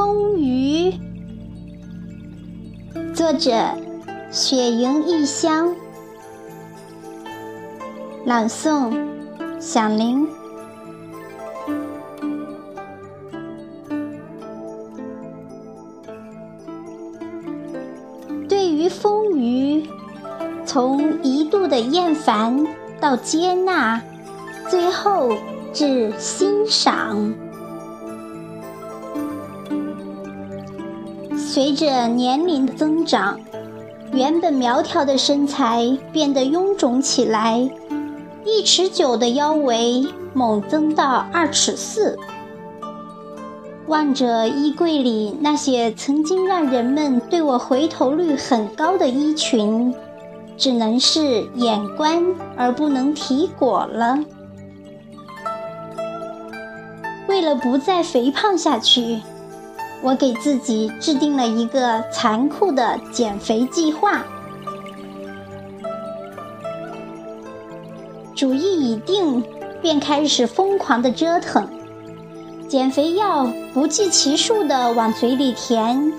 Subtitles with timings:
[0.00, 0.94] 风雨，
[3.12, 3.52] 作者：
[4.30, 5.74] 雪莹异乡，
[8.24, 8.98] 朗诵：
[9.58, 10.26] 响铃。
[18.48, 19.86] 对于风雨，
[20.64, 22.66] 从一度的厌烦
[22.98, 24.00] 到接纳，
[24.70, 25.34] 最后
[25.74, 27.49] 至欣赏。
[31.52, 33.40] 随着年龄的增长，
[34.12, 37.68] 原本苗条的身材变得臃肿起来，
[38.44, 42.16] 一尺九的腰围猛增到二尺四。
[43.88, 49.92] 望着衣柜里那些曾经让人们对我回头率很高的衣裙，
[50.56, 52.24] 只能是眼观
[52.56, 54.16] 而不能提果了。
[57.26, 59.18] 为了不再肥胖下去。
[60.02, 64.24] 我给自己制定了一个残酷的减肥计划，
[68.34, 69.44] 主意已定，
[69.82, 71.68] 便开始疯狂的折腾，
[72.66, 76.12] 减肥药不计其数的往嘴里填，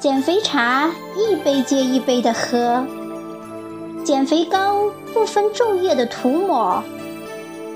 [0.00, 2.86] 减肥茶一杯接一杯的喝，
[4.02, 6.82] 减肥膏不分昼夜的涂抹，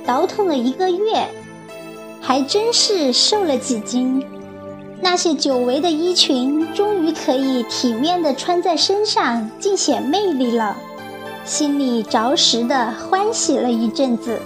[0.06, 1.28] 倒腾了一个月，
[2.18, 4.24] 还真是瘦了几斤。
[5.04, 10.76] 那些久违的衣裙终于可以体面地穿在身上，尽显魅力了，
[11.44, 14.40] 心里着实的欢喜了一阵子。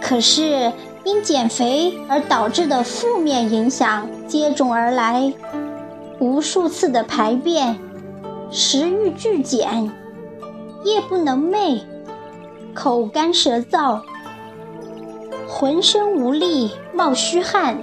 [0.00, 0.72] 可是
[1.04, 5.32] 因减肥而导致的负面影响接踵而来，
[6.18, 7.78] 无数次的排便，
[8.50, 9.90] 食欲剧减，
[10.84, 11.82] 夜不能寐，
[12.74, 14.00] 口干舌燥。
[15.46, 17.76] 浑身无力，冒虚汗，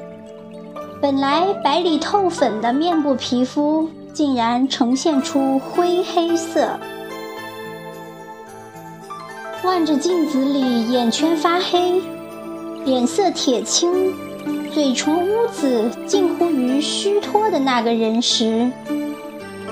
[1.01, 6.79] 本来白里透粉的面部皮肤竟然呈现出灰黑色。
[9.63, 12.01] 望着镜子里眼圈发黑、
[12.85, 14.13] 脸色铁青、
[14.73, 18.71] 嘴唇污紫、近乎于虚脱的那个人时，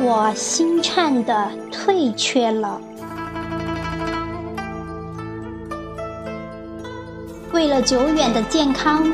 [0.01, 2.79] 我心颤的退却了。
[7.51, 9.11] 为了久远的健康，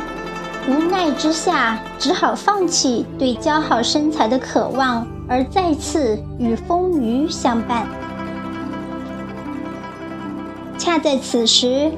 [0.67, 7.87] 无奈之下只好放弃对姣好身材的渴望，而再次与风雨相伴。
[10.75, 11.91] 恰在此时，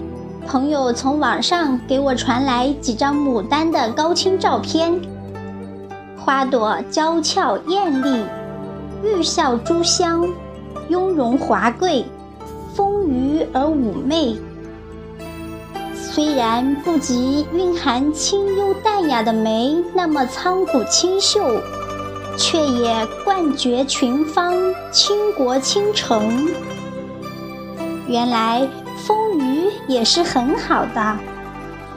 [0.45, 4.99] 朋友从网上给我传来几张牡丹的高清照片，
[6.17, 8.25] 花朵娇俏艳丽，
[9.01, 10.27] 玉笑珠香，
[10.89, 12.05] 雍容华贵，
[12.75, 14.35] 丰腴而妩媚。
[16.17, 21.61] 虽然不及蕴含清幽淡雅的梅那么苍古清秀，
[22.35, 24.51] 却也冠绝群芳，
[24.91, 26.49] 倾国倾城。
[28.07, 28.67] 原来
[29.05, 31.19] 丰腴也是很好的，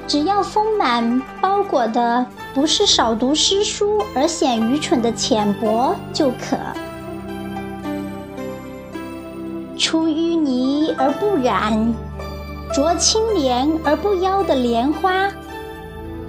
[0.06, 6.58] 只要丰满包裹的不是少读诗书而显愚蠢的浅薄就可。
[9.78, 11.94] 出淤泥而不染。
[12.72, 15.28] 着清廉而不妖的莲花，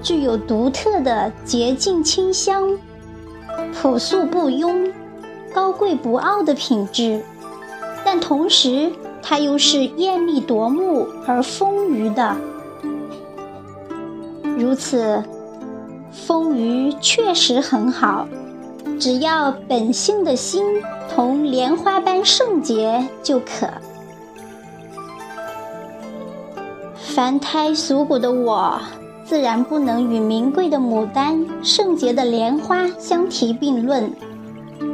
[0.01, 2.77] 具有独特的洁净清香、
[3.73, 4.91] 朴素不庸、
[5.53, 7.21] 高贵不傲的品质，
[8.03, 8.91] 但同时
[9.21, 12.35] 它又是艳丽夺目而丰腴的。
[14.57, 15.23] 如此，
[16.11, 18.27] 丰腴确实很好，
[18.99, 20.63] 只要本性的心
[21.13, 23.67] 同莲花般圣洁就可。
[27.13, 28.79] 凡胎俗骨的我，
[29.25, 34.09] 自然不能与名贵的牡丹、圣洁的莲花相提并论。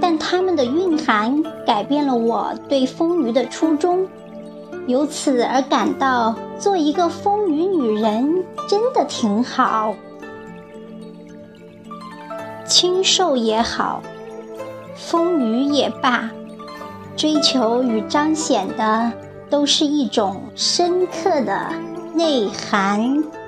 [0.01, 4.07] 但它们的蕴含改变了我对丰腴的初衷，
[4.87, 9.93] 由此而感到做一个丰腴女人真的挺好。
[12.65, 14.01] 清瘦也好，
[14.95, 16.31] 丰腴也罢，
[17.15, 19.11] 追求与彰显的
[19.51, 21.69] 都是一种深刻的。
[22.17, 23.46] 内涵。